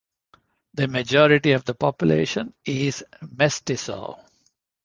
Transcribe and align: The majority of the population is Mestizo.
The 0.73 0.87
majority 0.87 1.51
of 1.51 1.63
the 1.63 1.75
population 1.75 2.55
is 2.65 3.03
Mestizo. 3.21 4.17